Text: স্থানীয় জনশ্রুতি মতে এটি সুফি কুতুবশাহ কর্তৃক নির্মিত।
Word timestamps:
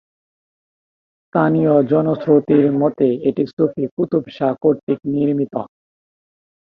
স্থানীয় 1.21 1.73
জনশ্রুতি 1.91 2.57
মতে 2.81 3.07
এটি 3.27 3.43
সুফি 3.49 3.83
কুতুবশাহ 3.95 4.51
কর্তৃক 4.63 4.99
নির্মিত। 5.13 5.53